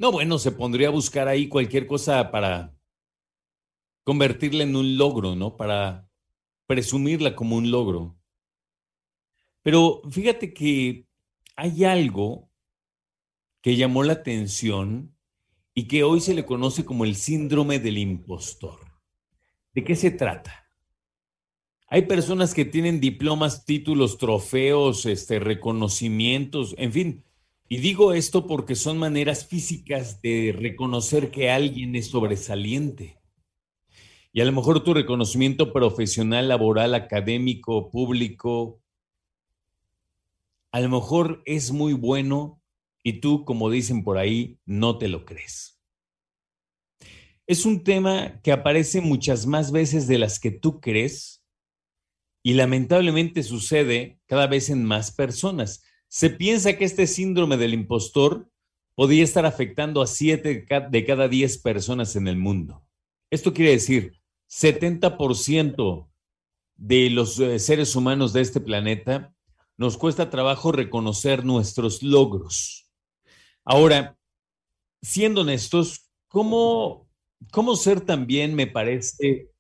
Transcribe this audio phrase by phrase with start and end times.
[0.01, 2.75] no, bueno, se pondría a buscar ahí cualquier cosa para
[4.03, 5.59] convertirla en un logro, ¿no?
[5.59, 6.09] Para
[6.67, 8.17] presumirla como un logro.
[9.63, 11.07] Pero fíjate que
[11.55, 12.51] hay algo
[13.61, 15.15] que llamó la atención
[15.75, 18.81] y que hoy se le conoce como el síndrome del impostor.
[19.75, 20.70] ¿De qué se trata?
[21.93, 27.25] Hay personas que tienen diplomas, títulos, trofeos, este, reconocimientos, en fin.
[27.69, 33.19] Y digo esto porque son maneras físicas de reconocer que alguien es sobresaliente.
[34.33, 38.81] Y a lo mejor tu reconocimiento profesional, laboral, académico, público,
[40.71, 42.63] a lo mejor es muy bueno
[43.03, 45.81] y tú, como dicen por ahí, no te lo crees.
[47.49, 51.40] Es un tema que aparece muchas más veces de las que tú crees
[52.43, 55.83] y lamentablemente sucede cada vez en más personas.
[56.09, 58.51] Se piensa que este síndrome del impostor
[58.95, 62.85] podría estar afectando a 7 de cada 10 personas en el mundo.
[63.31, 66.09] Esto quiere decir, 70%
[66.77, 69.33] de los eh, seres humanos de este planeta
[69.77, 72.91] nos cuesta trabajo reconocer nuestros logros.
[73.65, 74.19] Ahora,
[75.01, 77.09] siendo honestos, ¿cómo,
[77.53, 79.51] cómo ser también, me parece,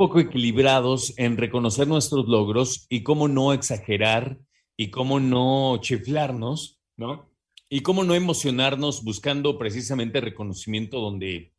[0.00, 4.38] poco equilibrados en reconocer nuestros logros y cómo no exagerar
[4.74, 7.30] y cómo no chiflarnos, ¿no?
[7.68, 11.52] Y cómo no emocionarnos buscando precisamente reconocimiento donde,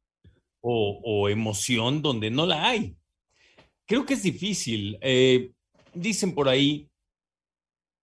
[0.60, 2.96] o, emoción donde no la hay.
[3.86, 4.98] Creo que es difícil.
[5.02, 5.52] Eh,
[5.94, 6.90] dicen por ahí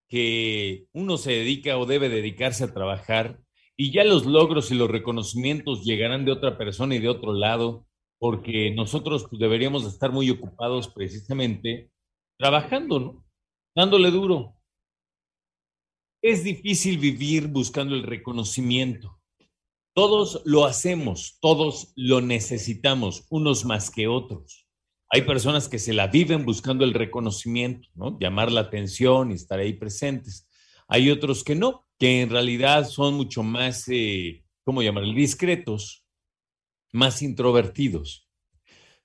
[0.09, 3.41] que uno se dedica o debe dedicarse a trabajar
[3.77, 7.88] y ya los logros y los reconocimientos llegarán de otra persona y de otro lado
[8.19, 11.91] porque nosotros pues, deberíamos estar muy ocupados precisamente
[12.39, 13.25] trabajando.
[13.75, 14.57] Dándole duro.
[16.23, 19.21] Es difícil vivir buscando el reconocimiento.
[19.95, 24.67] Todos lo hacemos, todos lo necesitamos, unos más que otros.
[25.11, 28.19] Hay personas que se la viven buscando el reconocimiento, ¿no?
[28.19, 30.49] Llamar la atención y estar ahí presentes.
[30.89, 35.05] Hay otros que no, que en realidad son mucho más, eh, ¿cómo llamar?
[35.05, 36.05] Discretos,
[36.93, 38.29] más introvertidos.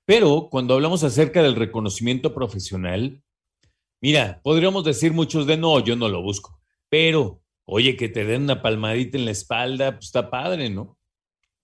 [0.05, 3.21] Pero cuando hablamos acerca del reconocimiento profesional,
[4.01, 8.43] mira, podríamos decir muchos de no, yo no lo busco, pero oye, que te den
[8.43, 10.97] una palmadita en la espalda, pues está padre, ¿no?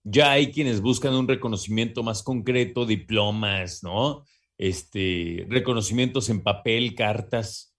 [0.02, 4.24] Ya hay quienes buscan un reconocimiento más concreto, diplomas, ¿no?
[4.56, 7.69] Este, reconocimientos en papel, cartas.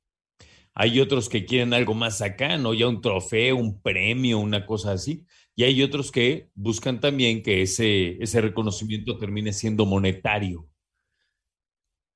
[0.73, 2.73] Hay otros que quieren algo más acá, ¿no?
[2.73, 5.25] Ya un trofeo, un premio, una cosa así.
[5.55, 10.67] Y hay otros que buscan también que ese, ese reconocimiento termine siendo monetario.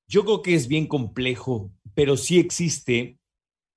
[0.08, 3.18] Yo creo que es bien complejo, pero sí existe,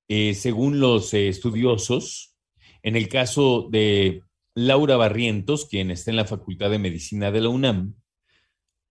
[0.08, 2.38] eh, según los eh, estudiosos,
[2.84, 4.24] en el caso de
[4.56, 7.96] Laura Barrientos, quien está en la Facultad de Medicina de la UNAM,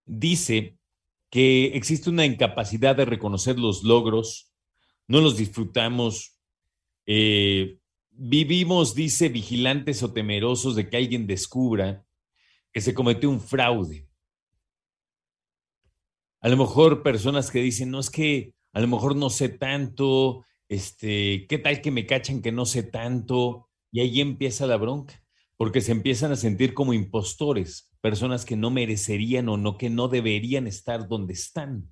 [0.05, 0.77] dice
[1.29, 4.48] que existe una incapacidad de reconocer los logros,
[5.09, 6.39] no los disfrutamos,
[7.05, 7.79] eh,
[8.21, 12.05] Vivimos, dice, vigilantes o temerosos de que alguien descubra
[12.73, 14.09] que se cometió un fraude.
[16.41, 20.43] A lo mejor personas que dicen, no es que a lo mejor no sé tanto,
[20.67, 23.69] este, ¿qué tal que me cachan que no sé tanto?
[23.89, 25.23] Y ahí empieza la bronca,
[25.55, 30.09] porque se empiezan a sentir como impostores, personas que no merecerían o no que no
[30.09, 31.89] deberían estar donde están.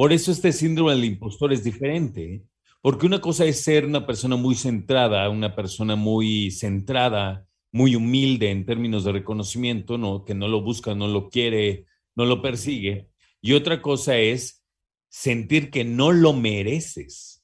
[0.00, 2.36] Por eso este síndrome del impostor es diferente.
[2.36, 2.42] ¿eh?
[2.80, 8.50] Porque una cosa es ser una persona muy centrada, una persona muy centrada, muy humilde
[8.50, 10.24] en términos de reconocimiento, ¿no?
[10.24, 11.84] que no lo busca, no lo quiere,
[12.16, 13.10] no lo persigue.
[13.42, 14.64] Y otra cosa es
[15.10, 17.39] sentir que no lo mereces.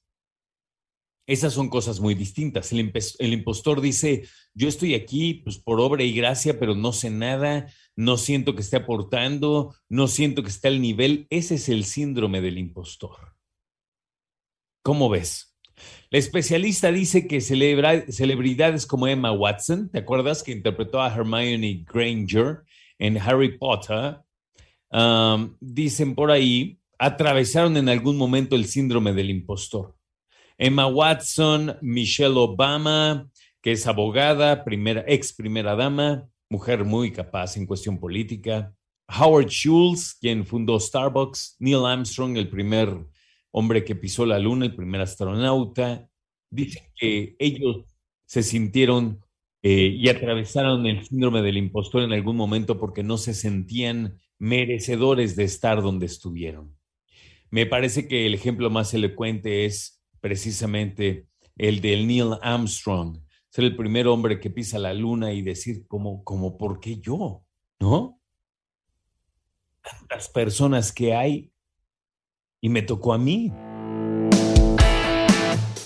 [1.26, 2.72] Esas son cosas muy distintas.
[2.72, 7.66] El, impostor dice, yo estoy aquí pues, por obra y gracia, pero no sé nada,
[7.96, 11.26] no siento que esté aportando, no siento que esté al nivel.
[11.30, 13.34] Ese es el síndrome del impostor.
[14.82, 15.56] ¿Cómo ves?
[16.10, 22.62] La especialista dice que celebridades como Emma Watson, ¿te acuerdas que interpretó a Hermione Granger
[22.98, 24.18] en Harry Potter?
[25.60, 29.95] dicen por ahí, atravesaron en algún momento el síndrome del impostor.
[30.58, 33.28] Emma Watson, Michelle Obama,
[33.60, 38.72] que es abogada, primera, ex primera dama, mujer muy capaz en cuestión política.
[39.08, 41.56] Howard Schultz, quien fundó Starbucks.
[41.60, 43.06] Neil Armstrong, el primer
[43.50, 46.08] hombre que pisó la luna, el primer astronauta.
[46.50, 47.84] Dicen que ellos
[48.24, 49.20] se sintieron
[49.62, 55.36] eh, y atravesaron el síndrome del impostor en algún momento porque no se sentían merecedores
[55.36, 56.76] de estar donde estuvieron.
[57.50, 61.26] Me parece que el ejemplo más elocuente es precisamente
[61.56, 66.22] el del Neil Armstrong, ser el primer hombre que pisa la luna y decir como,
[66.24, 67.44] como ¿por qué yo?
[67.80, 68.20] ¿No?
[69.82, 71.50] Tantas personas que hay
[72.60, 73.50] y me tocó a mí.